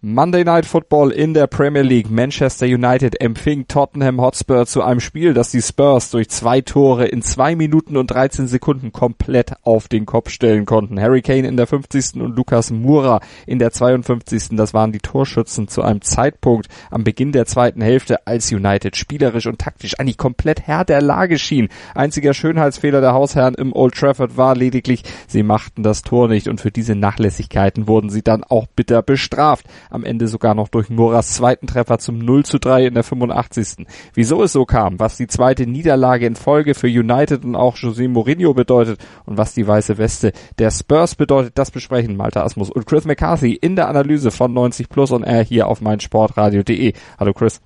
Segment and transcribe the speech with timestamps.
[0.00, 2.08] Monday Night Football in der Premier League.
[2.08, 7.20] Manchester United empfing Tottenham Hotspur zu einem Spiel, das die Spurs durch zwei Tore in
[7.20, 11.00] zwei Minuten und 13 Sekunden komplett auf den Kopf stellen konnten.
[11.00, 12.22] Harry Kane in der 50.
[12.22, 14.50] und Lukas Mura in der 52.
[14.56, 19.48] Das waren die Torschützen zu einem Zeitpunkt am Beginn der zweiten Hälfte, als United spielerisch
[19.48, 21.70] und taktisch eigentlich komplett Herr der Lage schien.
[21.96, 26.60] Einziger Schönheitsfehler der Hausherren im Old Trafford war lediglich, sie machten das Tor nicht und
[26.60, 31.34] für diese Nachlässigkeiten wurden sie dann auch bitter bestraft am Ende sogar noch durch Moras
[31.34, 33.86] zweiten Treffer zum 0 zu 3 in der 85.
[34.14, 38.08] Wieso es so kam, was die zweite Niederlage in Folge für United und auch José
[38.08, 42.86] Mourinho bedeutet und was die weiße Weste der Spurs bedeutet, das besprechen Malta Asmus und
[42.86, 46.92] Chris McCarthy in der Analyse von 90 Plus und er hier auf meinsportradio.de.
[47.18, 47.60] Hallo Chris.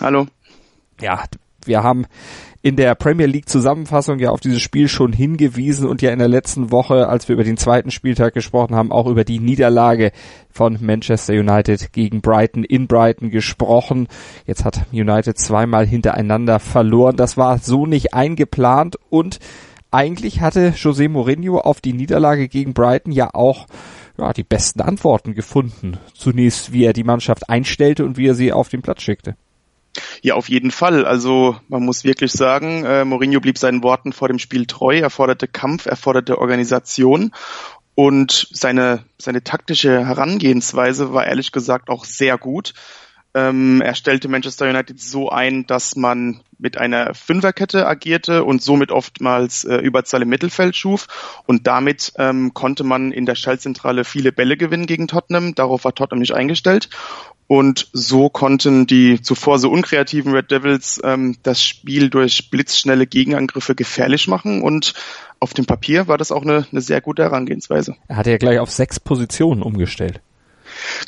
[0.00, 0.26] Hallo.
[1.00, 1.24] Ja,
[1.64, 2.06] wir haben
[2.62, 6.28] in der Premier League Zusammenfassung ja auf dieses Spiel schon hingewiesen und ja in der
[6.28, 10.12] letzten Woche, als wir über den zweiten Spieltag gesprochen haben, auch über die Niederlage
[10.50, 14.08] von Manchester United gegen Brighton in Brighton gesprochen.
[14.46, 17.16] Jetzt hat United zweimal hintereinander verloren.
[17.16, 19.38] Das war so nicht eingeplant und
[19.90, 23.66] eigentlich hatte José Mourinho auf die Niederlage gegen Brighton ja auch
[24.18, 25.98] ja, die besten Antworten gefunden.
[26.14, 29.34] Zunächst, wie er die Mannschaft einstellte und wie er sie auf den Platz schickte.
[30.22, 31.04] Ja, auf jeden Fall.
[31.04, 34.98] Also man muss wirklich sagen, äh, Mourinho blieb seinen Worten vor dem Spiel treu.
[34.98, 37.32] Er forderte Kampf, er forderte Organisation
[37.94, 42.72] und seine, seine taktische Herangehensweise war ehrlich gesagt auch sehr gut.
[43.32, 48.90] Ähm, er stellte Manchester United so ein, dass man mit einer Fünferkette agierte und somit
[48.90, 51.06] oftmals äh, Überzahl im Mittelfeld schuf.
[51.46, 55.54] Und damit ähm, konnte man in der Schaltzentrale viele Bälle gewinnen gegen Tottenham.
[55.54, 56.88] Darauf war Tottenham nicht eingestellt.
[57.50, 63.74] Und so konnten die zuvor so unkreativen Red Devils ähm, das Spiel durch blitzschnelle Gegenangriffe
[63.74, 64.62] gefährlich machen.
[64.62, 64.94] Und
[65.40, 67.96] auf dem Papier war das auch eine, eine sehr gute Herangehensweise.
[68.06, 70.20] Er hatte ja gleich auf sechs Positionen umgestellt.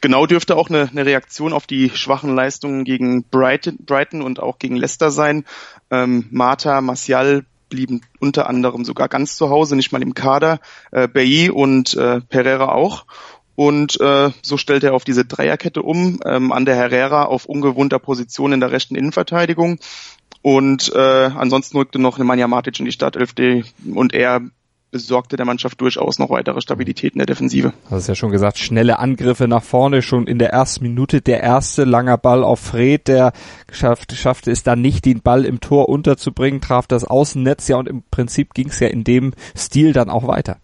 [0.00, 4.58] Genau dürfte auch eine, eine Reaktion auf die schwachen Leistungen gegen Brighton, Brighton und auch
[4.58, 5.44] gegen Leicester sein.
[5.92, 10.60] Ähm, Marta, Martial blieben unter anderem sogar ganz zu Hause, nicht mal im Kader.
[10.90, 13.06] Äh, Bailly und äh, Pereira auch.
[13.54, 17.98] Und äh, so stellt er auf diese Dreierkette um, ähm, an der Herrera auf ungewohnter
[17.98, 19.78] Position in der rechten Innenverteidigung.
[20.40, 23.34] Und äh, ansonsten rückte noch Nemanja Matic in die Startelf
[23.94, 24.42] und er
[24.92, 27.72] besorgte der Mannschaft durchaus noch weitere Stabilität in der Defensive.
[27.88, 31.40] Du hast ja schon gesagt, schnelle Angriffe nach vorne, schon in der ersten Minute der
[31.40, 33.32] erste langer Ball auf Fred, der
[33.66, 37.88] geschafft, schaffte es dann nicht, den Ball im Tor unterzubringen, traf das Außennetz ja und
[37.88, 40.58] im Prinzip ging es ja in dem Stil dann auch weiter.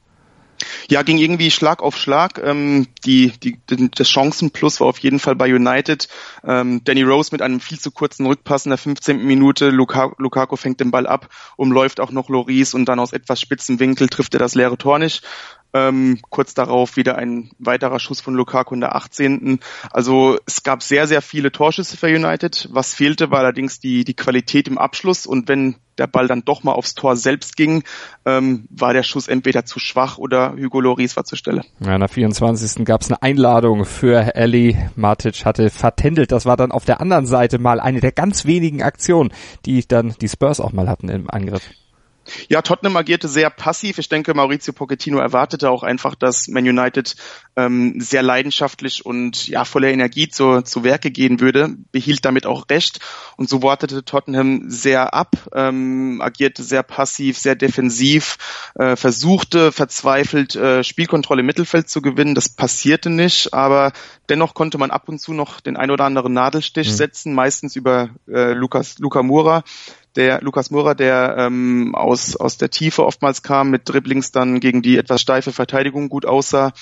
[0.88, 2.40] Ja, ging irgendwie Schlag auf Schlag.
[2.42, 6.08] Ähm, die, die, das Chancenplus war auf jeden Fall bei United.
[6.44, 9.24] Ähm, Danny Rose mit einem viel zu kurzen Rückpass in der 15.
[9.24, 9.70] Minute.
[9.70, 13.80] Lukaku, Lukaku fängt den Ball ab, umläuft auch noch Loris und dann aus etwas spitzen
[13.80, 15.22] Winkel trifft er das leere Tor nicht.
[15.78, 19.60] Ähm, kurz darauf wieder ein weiterer Schuss von Lukaku in der 18.
[19.90, 22.68] Also es gab sehr, sehr viele Torschüsse für United.
[22.72, 25.26] Was fehlte, war allerdings die, die Qualität im Abschluss.
[25.26, 27.84] Und wenn der Ball dann doch mal aufs Tor selbst ging,
[28.24, 31.62] ähm, war der Schuss entweder zu schwach oder Hugo Loris war zur Stelle.
[31.80, 32.84] Ja, in der 24.
[32.84, 34.90] gab es eine Einladung für Ellie.
[34.96, 36.32] Matic hatte vertändelt.
[36.32, 39.32] Das war dann auf der anderen Seite mal eine der ganz wenigen Aktionen,
[39.64, 41.62] die dann die Spurs auch mal hatten im Angriff.
[42.48, 43.98] Ja, Tottenham agierte sehr passiv.
[43.98, 47.16] Ich denke, Maurizio Pochettino erwartete auch einfach, dass Man United
[47.56, 52.66] ähm, sehr leidenschaftlich und ja voller Energie zu, zu Werke gehen würde, behielt damit auch
[52.70, 53.00] recht.
[53.36, 58.36] Und so wartete Tottenham sehr ab, ähm, agierte sehr passiv, sehr defensiv,
[58.74, 62.34] äh, versuchte verzweifelt äh, Spielkontrolle im Mittelfeld zu gewinnen.
[62.34, 63.92] Das passierte nicht, aber
[64.28, 66.94] dennoch konnte man ab und zu noch den ein oder anderen Nadelstich mhm.
[66.94, 69.64] setzen, meistens über äh, Lukas, Luca Mura,
[70.18, 74.82] der Lukas Mura, der ähm, aus, aus der Tiefe oftmals kam, mit Dribblings dann gegen
[74.82, 76.72] die etwas steife Verteidigung gut aussah.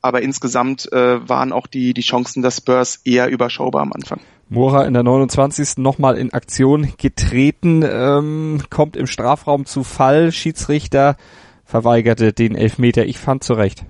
[0.00, 4.20] Aber insgesamt äh, waren auch die, die Chancen der Spurs eher überschaubar am Anfang.
[4.48, 5.78] Mora in der 29.
[5.78, 10.30] nochmal in Aktion getreten, ähm, kommt im Strafraum zu Fall.
[10.32, 11.16] Schiedsrichter
[11.64, 13.04] verweigerte den Elfmeter.
[13.06, 13.84] Ich fand zurecht.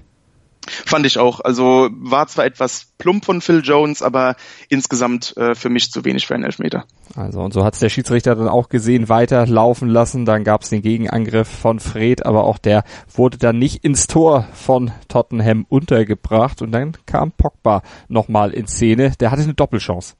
[0.66, 1.40] Fand ich auch.
[1.40, 4.36] Also war zwar etwas plump von Phil Jones, aber
[4.68, 6.84] insgesamt äh, für mich zu wenig für einen Elfmeter.
[7.16, 10.24] Also und so hat es der Schiedsrichter dann auch gesehen, weiter laufen lassen.
[10.24, 14.48] Dann gab es den Gegenangriff von Fred, aber auch der wurde dann nicht ins Tor
[14.54, 16.62] von Tottenham untergebracht.
[16.62, 19.12] Und dann kam Pogba nochmal in Szene.
[19.20, 20.14] Der hatte eine Doppelchance.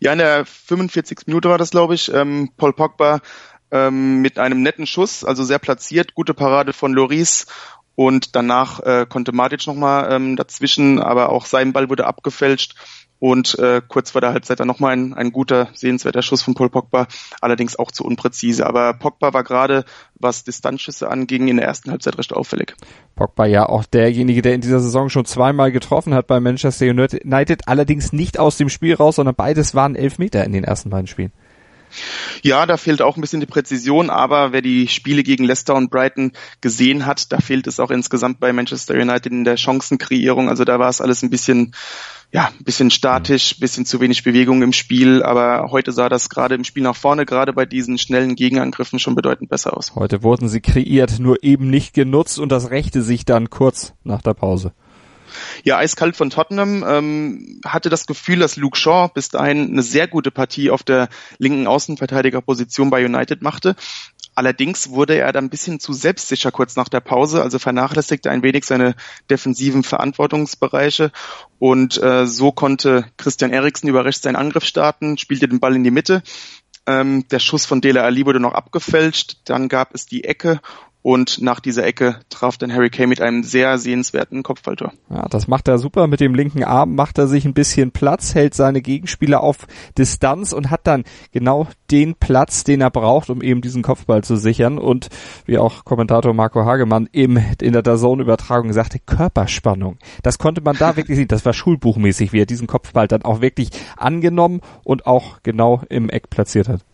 [0.00, 1.26] Ja, in der 45.
[1.26, 2.12] Minute war das, glaube ich.
[2.12, 3.20] Ähm, Paul Pogba
[3.70, 7.46] ähm, mit einem netten Schuss, also sehr platziert, gute Parade von Loris
[8.00, 12.74] und danach äh, konnte Matic nochmal ähm, dazwischen, aber auch sein Ball wurde abgefälscht
[13.18, 16.70] und äh, kurz vor der Halbzeit dann nochmal ein, ein guter, sehenswerter Schuss von Paul
[16.70, 17.08] Pogba,
[17.42, 18.66] allerdings auch zu unpräzise.
[18.66, 22.74] Aber Pogba war gerade, was Distanzschüsse anging, in der ersten Halbzeit recht auffällig.
[23.16, 27.68] Pogba ja auch derjenige, der in dieser Saison schon zweimal getroffen hat bei Manchester United,
[27.68, 31.32] allerdings nicht aus dem Spiel raus, sondern beides waren Elfmeter in den ersten beiden Spielen.
[32.42, 35.90] Ja, da fehlt auch ein bisschen die Präzision, aber wer die Spiele gegen Leicester und
[35.90, 40.48] Brighton gesehen hat, da fehlt es auch insgesamt bei Manchester United in der Chancenkreierung.
[40.48, 41.72] Also da war es alles ein bisschen
[42.32, 46.54] ja, ein bisschen statisch, bisschen zu wenig Bewegung im Spiel, aber heute sah das gerade
[46.54, 49.94] im Spiel nach vorne, gerade bei diesen schnellen Gegenangriffen schon bedeutend besser aus.
[49.96, 54.22] Heute wurden sie kreiert, nur eben nicht genutzt und das rächte sich dann kurz nach
[54.22, 54.72] der Pause.
[55.64, 56.84] Ja, eiskalt von Tottenham.
[56.86, 61.08] Ähm, hatte das Gefühl, dass Luke Shaw bis dahin eine sehr gute Partie auf der
[61.38, 63.76] linken Außenverteidigerposition bei United machte.
[64.34, 68.42] Allerdings wurde er dann ein bisschen zu selbstsicher kurz nach der Pause, also vernachlässigte ein
[68.42, 68.94] wenig seine
[69.28, 71.10] defensiven Verantwortungsbereiche
[71.58, 75.90] und äh, so konnte Christian Eriksen überrecht seinen Angriff starten, spielte den Ball in die
[75.90, 76.22] Mitte.
[76.86, 80.60] Ähm, der Schuss von Dele Ali wurde noch abgefälscht, dann gab es die Ecke
[81.02, 84.92] und nach dieser Ecke traf dann Harry Kane mit einem sehr sehenswerten Kopfballtor.
[85.08, 86.06] Ja, das macht er super.
[86.06, 89.66] Mit dem linken Arm macht er sich ein bisschen Platz, hält seine Gegenspieler auf
[89.96, 94.36] Distanz und hat dann genau den Platz, den er braucht, um eben diesen Kopfball zu
[94.36, 94.78] sichern.
[94.78, 95.08] Und
[95.46, 99.98] wie auch Kommentator Marco Hagemann eben in der DAZN-Übertragung sagte, Körperspannung.
[100.22, 101.28] Das konnte man da wirklich sehen.
[101.28, 106.10] Das war schulbuchmäßig, wie er diesen Kopfball dann auch wirklich angenommen und auch genau im
[106.10, 106.84] Eck platziert hat.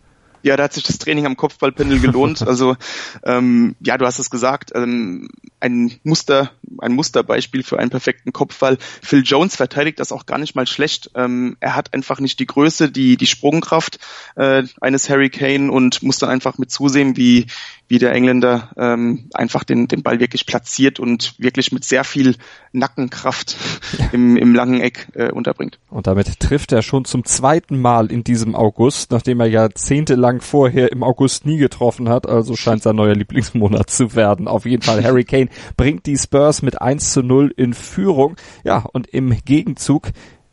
[0.43, 2.41] Ja, da hat sich das Training am Kopfballpendel gelohnt.
[2.47, 2.77] Also
[3.23, 5.27] ähm, ja, du hast es gesagt, ähm,
[5.59, 8.77] ein Muster, ein Musterbeispiel für einen perfekten Kopfball.
[9.01, 11.11] Phil Jones verteidigt das auch gar nicht mal schlecht.
[11.15, 13.99] Ähm, er hat einfach nicht die Größe, die die Sprungkraft
[14.35, 17.47] äh, eines Harry Kane und muss dann einfach mit zusehen, wie
[17.87, 22.35] wie der Engländer ähm, einfach den, den Ball wirklich platziert und wirklich mit sehr viel
[22.73, 23.55] Nackenkraft
[24.11, 25.79] im, im langen Eck äh, unterbringt.
[25.89, 30.91] Und damit trifft er schon zum zweiten Mal in diesem August, nachdem er jahrzehntelang vorher
[30.91, 32.27] im August nie getroffen hat.
[32.27, 34.47] Also scheint sein neuer Lieblingsmonat zu werden.
[34.47, 38.35] Auf jeden Fall Harry Kane bringt die Spurs mit 1 zu 0 in Führung.
[38.63, 40.09] Ja, und im Gegenzug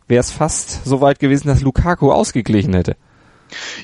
[0.07, 2.97] wäre es fast so weit gewesen, dass Lukaku ausgeglichen hätte.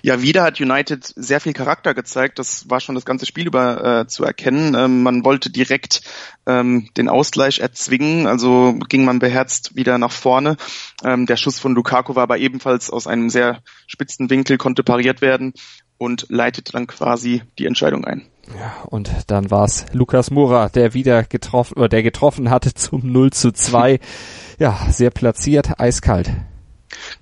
[0.02, 2.38] Ja, wieder hat United sehr viel Charakter gezeigt.
[2.38, 4.74] Das war schon das ganze Spiel über äh, zu erkennen.
[4.74, 6.02] Ähm, man wollte direkt
[6.46, 10.56] ähm, den Ausgleich erzwingen, also ging man beherzt wieder nach vorne.
[11.04, 15.20] Ähm, der Schuss von Lukaku war aber ebenfalls aus einem sehr spitzen Winkel, konnte pariert
[15.20, 15.54] werden
[15.98, 18.26] und leitete dann quasi die Entscheidung ein.
[18.58, 23.10] Ja, und dann war es Lukas Moura, der wieder getroffen, oder der getroffen hatte zum
[23.10, 24.00] 0 zu 2.
[24.58, 26.30] Ja, sehr platziert, eiskalt.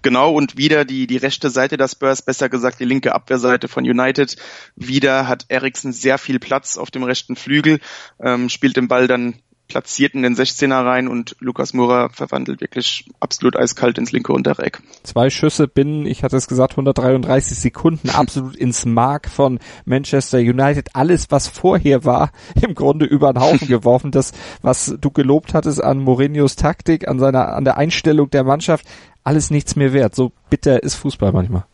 [0.03, 3.85] Genau, und wieder die, die rechte Seite der Spurs, besser gesagt die linke Abwehrseite von
[3.85, 4.37] United.
[4.77, 7.81] Wieder hat Eriksen sehr viel Platz auf dem rechten Flügel,
[8.21, 9.35] ähm, spielt den Ball dann
[9.69, 14.81] platziert in den 16er rein und Lukas Moura verwandelt wirklich absolut eiskalt ins linke Unterreck.
[15.03, 20.89] Zwei Schüsse binnen, ich hatte es gesagt, 133 Sekunden absolut ins Mark von Manchester United.
[20.95, 24.11] Alles, was vorher war, im Grunde über den Haufen geworfen.
[24.11, 24.33] Das,
[24.63, 28.87] was du gelobt hattest an Mourinhos Taktik, an seiner, an der Einstellung der Mannschaft,
[29.29, 30.15] alles nichts mehr wert.
[30.15, 31.65] So bitter ist Fußball manchmal.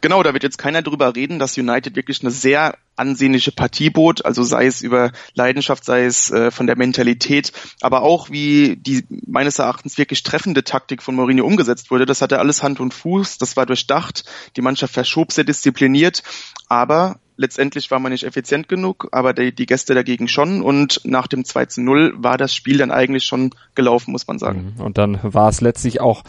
[0.00, 4.24] Genau, da wird jetzt keiner drüber reden, dass United wirklich eine sehr ansehnliche Partie bot,
[4.24, 9.04] also sei es über Leidenschaft, sei es äh, von der Mentalität, aber auch wie die
[9.26, 12.06] meines Erachtens wirklich treffende Taktik von Mourinho umgesetzt wurde.
[12.06, 14.24] Das hatte alles Hand und Fuß, das war durchdacht,
[14.54, 16.22] die Mannschaft verschob sehr diszipliniert,
[16.68, 20.62] aber Letztendlich war man nicht effizient genug, aber die, die Gäste dagegen schon.
[20.62, 24.38] Und nach dem 2 zu 0 war das Spiel dann eigentlich schon gelaufen, muss man
[24.38, 24.74] sagen.
[24.76, 24.82] Mhm.
[24.82, 26.22] Und dann war es letztlich auch,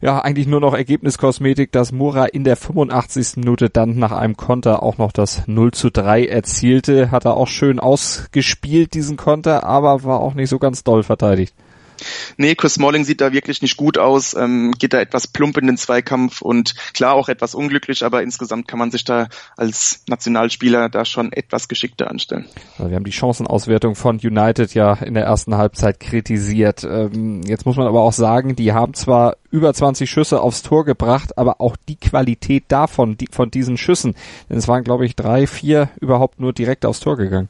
[0.00, 3.36] ja, eigentlich nur noch Ergebniskosmetik, dass Mura in der 85.
[3.36, 7.10] Minute dann nach einem Konter auch noch das 0 zu 3 erzielte.
[7.10, 11.54] Hat er auch schön ausgespielt, diesen Konter, aber war auch nicht so ganz doll verteidigt.
[12.36, 15.66] Nee, Chris Smalling sieht da wirklich nicht gut aus, ähm, geht da etwas plump in
[15.66, 20.88] den Zweikampf und klar auch etwas unglücklich, aber insgesamt kann man sich da als Nationalspieler
[20.88, 22.46] da schon etwas geschickter anstellen.
[22.78, 26.84] Wir haben die Chancenauswertung von United ja in der ersten Halbzeit kritisiert.
[26.84, 30.84] Ähm, jetzt muss man aber auch sagen, die haben zwar über 20 Schüsse aufs Tor
[30.84, 34.14] gebracht, aber auch die Qualität davon, die, von diesen Schüssen,
[34.48, 37.48] denn es waren glaube ich drei, vier überhaupt nur direkt aufs Tor gegangen.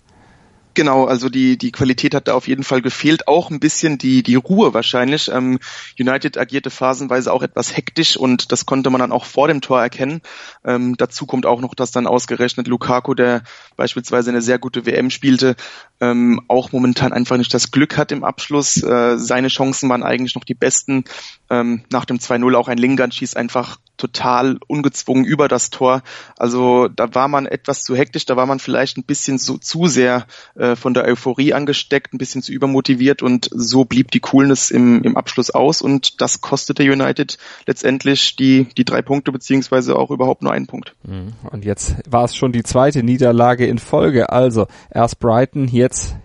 [0.75, 3.29] Genau, also die, die Qualität hat da auf jeden Fall gefehlt.
[3.29, 5.31] Auch ein bisschen die, die Ruhe wahrscheinlich.
[5.33, 5.61] Ähm,
[5.99, 9.81] United agierte phasenweise auch etwas hektisch und das konnte man dann auch vor dem Tor
[9.81, 10.21] erkennen.
[10.65, 13.45] Ähm, dazu kommt auch noch, dass dann ausgerechnet Lukaku, der
[13.77, 15.55] beispielsweise eine sehr gute WM spielte,
[16.01, 18.83] ähm, auch momentan einfach nicht das Glück hat im Abschluss.
[18.83, 21.05] Äh, seine Chancen waren eigentlich noch die besten.
[21.51, 26.03] Ähm, nach dem 2-0 auch ein Lingard schießt einfach total ungezwungen über das Tor.
[26.37, 29.87] Also da war man etwas zu hektisch, da war man vielleicht ein bisschen so, zu
[29.87, 34.71] sehr äh, von der Euphorie angesteckt, ein bisschen zu übermotiviert und so blieb die Coolness
[34.71, 40.11] im, im Abschluss aus und das kostete United letztendlich die, die drei Punkte beziehungsweise auch
[40.11, 40.95] überhaupt nur einen Punkt.
[41.05, 41.33] Mhm.
[41.51, 44.31] Und jetzt war es schon die zweite Niederlage in Folge.
[44.31, 46.17] Also erst Brighton, jetzt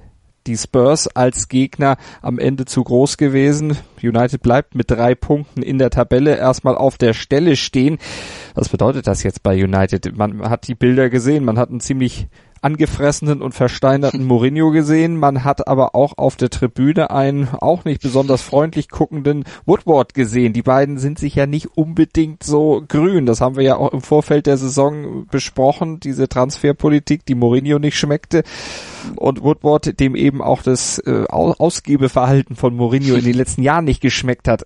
[0.48, 3.78] die Spurs als Gegner am Ende zu groß gewesen.
[4.02, 7.98] United bleibt mit drei Punkten in der Tabelle erstmal auf der Stelle stehen.
[8.56, 10.16] Was bedeutet das jetzt bei United?
[10.18, 12.28] Man hat die Bilder gesehen, man hat einen ziemlich
[12.62, 15.18] angefressenen und versteinerten Mourinho gesehen.
[15.18, 20.54] Man hat aber auch auf der Tribüne einen auch nicht besonders freundlich guckenden Woodward gesehen.
[20.54, 23.26] Die beiden sind sich ja nicht unbedingt so grün.
[23.26, 26.00] Das haben wir ja auch im Vorfeld der Saison besprochen.
[26.00, 28.44] Diese Transferpolitik, die Mourinho nicht schmeckte.
[29.16, 34.02] Und Woodward, dem eben auch das äh, Ausgebeverhalten von Mourinho in den letzten Jahren nicht
[34.02, 34.66] geschmeckt hat.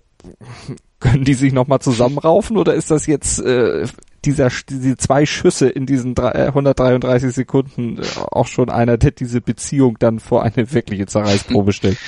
[1.00, 3.86] Können die sich nochmal zusammenraufen oder ist das jetzt äh,
[4.24, 9.40] dieser, diese zwei Schüsse in diesen 133 äh, Sekunden äh, auch schon einer, der diese
[9.40, 11.98] Beziehung dann vor eine wirkliche Zerreißprobe stellt.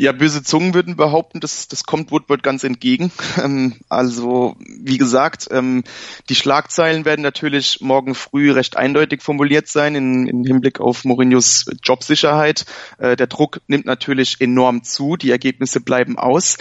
[0.00, 3.10] Ja, böse Zungen würden behaupten, das, das kommt Woodward ganz entgegen.
[3.38, 5.84] Ähm, also, wie gesagt, ähm,
[6.28, 11.66] die Schlagzeilen werden natürlich morgen früh recht eindeutig formuliert sein in, in Hinblick auf Mourinhos
[11.84, 12.64] Jobsicherheit.
[12.98, 16.56] Äh, der Druck nimmt natürlich enorm zu, die Ergebnisse bleiben aus.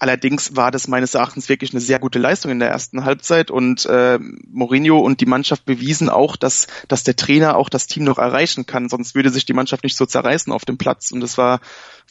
[0.00, 3.86] Allerdings war das meines Erachtens wirklich eine sehr gute Leistung in der ersten Halbzeit und
[3.86, 4.18] äh,
[4.50, 8.66] Mourinho und die Mannschaft bewiesen auch, dass, dass der Trainer auch das Team noch erreichen
[8.66, 11.12] kann, sonst würde sich die Mannschaft nicht so zerreißen auf dem Platz.
[11.12, 11.60] Und das war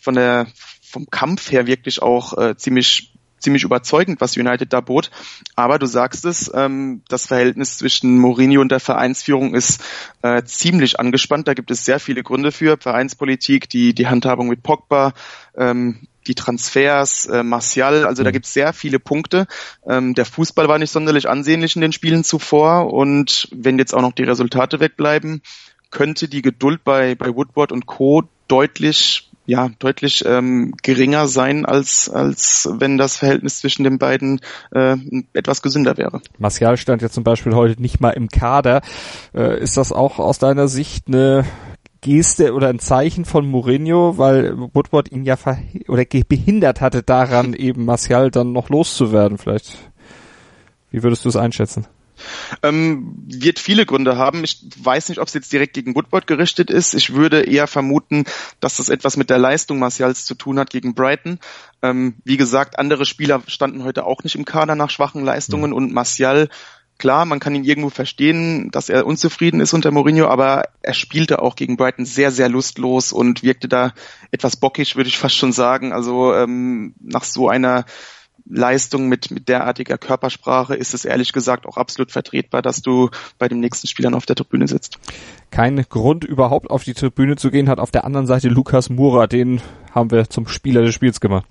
[0.01, 0.47] von der
[0.81, 3.13] vom Kampf her wirklich auch äh, ziemlich
[3.43, 5.11] ziemlich überzeugend, was United da bot.
[5.55, 9.83] Aber du sagst es, ähm, das Verhältnis zwischen Mourinho und der Vereinsführung ist
[10.21, 11.47] äh, ziemlich angespannt.
[11.47, 12.77] Da gibt es sehr viele Gründe für.
[12.77, 15.13] Vereinspolitik, die, die Handhabung mit Pogba,
[15.55, 18.33] ähm, die Transfers, äh, Martial, also da mhm.
[18.33, 19.45] gibt es sehr viele Punkte.
[19.87, 24.01] Ähm, der Fußball war nicht sonderlich ansehnlich in den Spielen zuvor und wenn jetzt auch
[24.01, 25.41] noch die Resultate wegbleiben,
[25.91, 28.23] könnte die Geduld bei, bei Woodward und Co.
[28.47, 34.39] deutlich ja deutlich ähm, geringer sein als als wenn das Verhältnis zwischen den beiden
[34.71, 34.95] äh,
[35.33, 36.21] etwas gesünder wäre.
[36.37, 38.81] Martial stand ja zum Beispiel heute nicht mal im Kader.
[39.33, 41.45] Äh, ist das auch aus deiner Sicht eine
[42.03, 45.37] Geste oder ein Zeichen von Mourinho, weil Woodward ihn ja
[45.87, 49.37] oder behindert hatte daran, eben Martial dann noch loszuwerden.
[49.37, 49.77] Vielleicht,
[50.91, 51.87] wie würdest du es einschätzen?
[52.61, 54.43] Ähm, wird viele Gründe haben.
[54.43, 56.93] Ich weiß nicht, ob es jetzt direkt gegen Woodward gerichtet ist.
[56.93, 58.25] Ich würde eher vermuten,
[58.59, 61.39] dass das etwas mit der Leistung Martials zu tun hat gegen Brighton.
[61.81, 65.77] Ähm, wie gesagt, andere Spieler standen heute auch nicht im Kader nach schwachen Leistungen mhm.
[65.77, 66.49] und Martial
[66.99, 71.41] Klar, man kann ihn irgendwo verstehen, dass er unzufrieden ist unter Mourinho, aber er spielte
[71.41, 73.93] auch gegen Brighton sehr, sehr lustlos und wirkte da
[74.31, 75.91] etwas bockig, würde ich fast schon sagen.
[75.91, 77.85] Also ähm, nach so einer
[78.45, 83.47] Leistung mit, mit derartiger Körpersprache ist es ehrlich gesagt auch absolut vertretbar, dass du bei
[83.47, 84.99] dem nächsten Spielern auf der Tribüne sitzt.
[85.51, 89.27] Kein Grund überhaupt auf die Tribüne zu gehen, hat auf der anderen Seite Lukas Mura,
[89.27, 91.45] den haben wir zum Spieler des Spiels gemacht.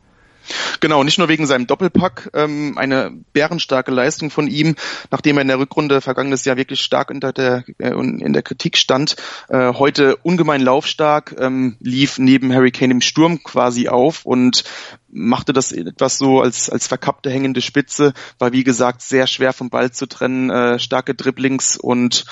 [0.81, 4.75] Genau, nicht nur wegen seinem Doppelpack, ähm, eine bärenstarke Leistung von ihm,
[5.11, 8.77] nachdem er in der Rückrunde vergangenes Jahr wirklich stark unter der, äh, in der Kritik
[8.77, 9.17] stand.
[9.49, 14.65] Äh, heute ungemein laufstark, ähm, lief neben Harry Kane im Sturm quasi auf und
[15.13, 19.71] machte das etwas so als, als verkappte hängende Spitze, war wie gesagt sehr schwer vom
[19.71, 22.25] Ball zu trennen, äh, starke Dribblings und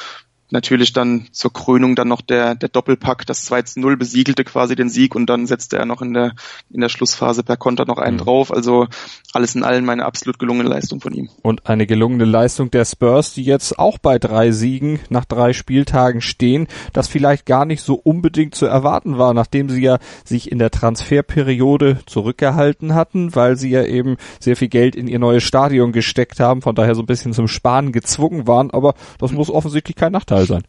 [0.52, 4.74] natürlich dann zur Krönung dann noch der, der Doppelpack, das 2 zu 0 besiegelte quasi
[4.74, 6.32] den Sieg und dann setzte er noch in der,
[6.70, 8.20] in der Schlussphase per Konter noch einen mhm.
[8.20, 8.52] drauf.
[8.52, 8.86] Also
[9.32, 11.28] alles in allem eine absolut gelungene Leistung von ihm.
[11.42, 16.20] Und eine gelungene Leistung der Spurs, die jetzt auch bei drei Siegen nach drei Spieltagen
[16.20, 20.58] stehen, das vielleicht gar nicht so unbedingt zu erwarten war, nachdem sie ja sich in
[20.58, 25.92] der Transferperiode zurückgehalten hatten, weil sie ja eben sehr viel Geld in ihr neues Stadion
[25.92, 29.96] gesteckt haben, von daher so ein bisschen zum Sparen gezwungen waren, aber das muss offensichtlich
[29.96, 30.62] kein Nachteil sein.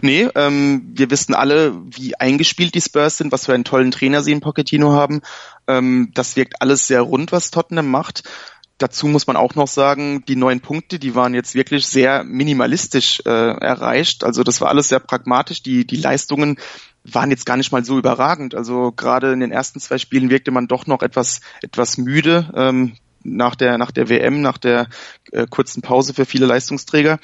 [0.00, 4.22] Nee, ähm, wir wissen alle, wie eingespielt die Spurs sind, was für einen tollen Trainer
[4.22, 5.22] sie in Pochettino haben.
[5.66, 8.24] Ähm, das wirkt alles sehr rund, was Tottenham macht.
[8.78, 13.22] Dazu muss man auch noch sagen, die neun Punkte, die waren jetzt wirklich sehr minimalistisch
[13.24, 14.24] äh, erreicht.
[14.24, 15.62] Also das war alles sehr pragmatisch.
[15.62, 16.58] Die, die Leistungen
[17.04, 18.54] waren jetzt gar nicht mal so überragend.
[18.54, 22.50] Also gerade in den ersten zwei Spielen wirkte man doch noch etwas, etwas müde.
[22.56, 24.88] Ähm, nach der, nach der WM, nach der
[25.30, 27.20] äh, kurzen Pause für viele Leistungsträger.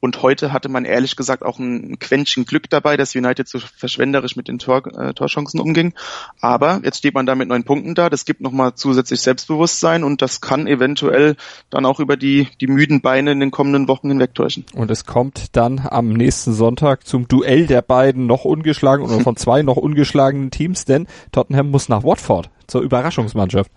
[0.00, 4.34] Und heute hatte man ehrlich gesagt auch ein Quäntchen Glück dabei, dass United so verschwenderisch
[4.34, 5.92] mit den Tor, äh, Torchancen umging.
[6.40, 8.08] Aber jetzt steht man da mit neun Punkten da.
[8.08, 11.36] Das gibt nochmal zusätzlich Selbstbewusstsein und das kann eventuell
[11.68, 14.64] dann auch über die, die müden Beine in den kommenden Wochen hinwegtäuschen.
[14.74, 19.36] Und es kommt dann am nächsten Sonntag zum Duell der beiden noch ungeschlagenen oder von
[19.40, 23.70] zwei noch ungeschlagenen Teams, denn Tottenham muss nach Watford zur Überraschungsmannschaft.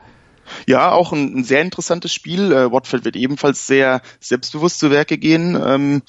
[0.67, 2.51] Ja, auch ein, ein sehr interessantes Spiel.
[2.51, 5.59] Äh, Watford wird ebenfalls sehr selbstbewusst zu Werke gehen.
[5.61, 6.01] Ähm,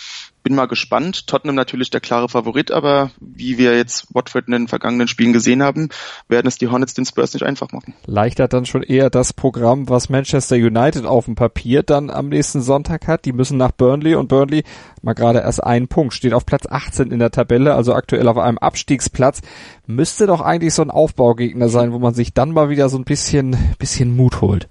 [0.45, 1.27] bin mal gespannt.
[1.27, 5.63] Tottenham natürlich der klare Favorit, aber wie wir jetzt Watford in den vergangenen Spielen gesehen
[5.63, 5.89] haben,
[6.29, 7.95] werden es die Hornets den Spurs nicht einfach machen.
[8.07, 12.61] Leichter dann schon eher das Programm, was Manchester United auf dem Papier dann am nächsten
[12.61, 13.25] Sonntag hat.
[13.25, 14.65] Die müssen nach Burnley und Burnley
[15.03, 18.37] mal gerade erst einen Punkt, steht auf Platz 18 in der Tabelle, also aktuell auf
[18.37, 19.41] einem Abstiegsplatz.
[19.87, 23.05] Müsste doch eigentlich so ein Aufbaugegner sein, wo man sich dann mal wieder so ein
[23.05, 24.69] bisschen, bisschen Mut holt.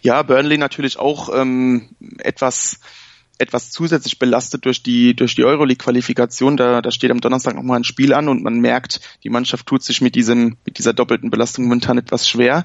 [0.00, 2.80] Ja, Burnley natürlich auch ähm, etwas
[3.40, 6.56] etwas zusätzlich belastet durch die durch die Euroleague-Qualifikation.
[6.56, 9.82] Da, da steht am Donnerstag nochmal ein Spiel an und man merkt, die Mannschaft tut
[9.82, 12.64] sich mit diesem mit dieser doppelten Belastung momentan etwas schwer.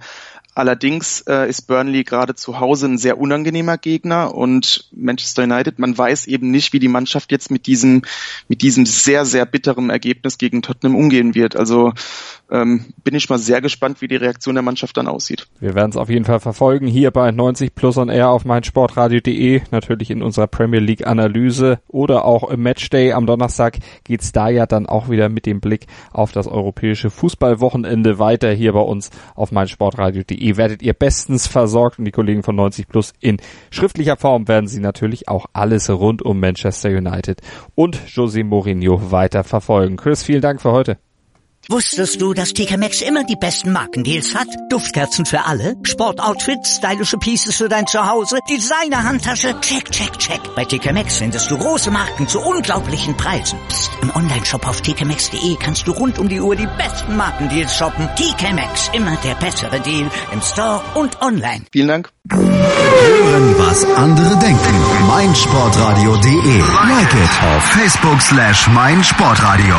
[0.58, 5.98] Allerdings äh, ist Burnley gerade zu Hause ein sehr unangenehmer Gegner und Manchester United, man
[5.98, 8.04] weiß eben nicht, wie die Mannschaft jetzt mit diesem,
[8.48, 11.58] mit diesem sehr, sehr bitteren Ergebnis gegen Tottenham umgehen wird.
[11.58, 11.92] Also
[12.52, 15.48] ähm, bin ich mal sehr gespannt, wie die Reaktion der Mannschaft dann aussieht.
[15.60, 19.62] Wir werden es auf jeden Fall verfolgen, hier bei 90 Plus on Air auf meinsportradio.de,
[19.72, 24.66] natürlich in unserer Premier League Analyse oder auch im Matchday am Donnerstag geht's da ja
[24.66, 29.52] dann auch wieder mit dem Blick auf das europäische Fußballwochenende weiter hier bei uns auf
[29.52, 33.38] meinsportradio.de werdet ihr bestens versorgt und die Kollegen von 90 Plus in
[33.72, 37.42] schriftlicher Form werden sie natürlich auch alles rund um Manchester United
[37.76, 39.98] und José Mourinho weiter verfolgen.
[39.98, 40.98] Chris, vielen Dank für heute.
[41.68, 44.48] Wusstest du, dass TK Maxx immer die besten Markendeals hat?
[44.70, 50.40] Duftkerzen für alle, Sportoutfits, stylische Pieces für dein Zuhause, Designer-Handtasche, check, check, check.
[50.56, 53.58] Bei TK Maxx findest du große Marken zu unglaublichen Preisen.
[53.68, 53.92] Psst.
[54.02, 58.08] im Onlineshop auf tkmaxx.de kannst du rund um die Uhr die besten Markendeals shoppen.
[58.16, 61.66] TK Maxx, immer der bessere Deal im Store und online.
[61.72, 62.12] Vielen Dank.
[62.32, 65.08] Hören, was andere denken.
[65.08, 66.60] meinsportradio.de.
[66.88, 69.76] Like it auf Facebook slash meinsportradio.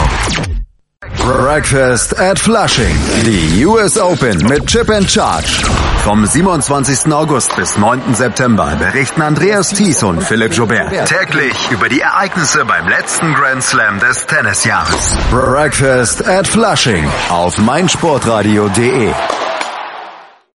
[1.17, 2.97] Breakfast at Flushing.
[3.25, 5.63] Die US Open mit Chip and Charge.
[6.05, 7.13] Vom 27.
[7.13, 8.15] August bis 9.
[8.15, 13.99] September berichten Andreas Thies und Philipp Joubert täglich über die Ereignisse beim letzten Grand Slam
[13.99, 15.17] des Tennisjahres.
[15.31, 19.13] Breakfast at Flushing auf meinsportradio.de.